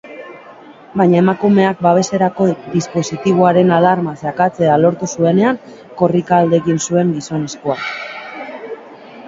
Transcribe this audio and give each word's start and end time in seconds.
Baina 1.01 1.17
emakumeak 1.17 1.83
babeserako 1.87 2.47
dispositiboaren 2.71 3.73
alarma 3.77 4.15
sakatzea 4.23 4.77
lortu 4.87 5.11
zuenean 5.19 5.59
korrika 6.03 6.41
alde 6.45 6.61
egin 6.63 6.83
zuen 6.89 7.13
gizonezkoak. 7.21 7.89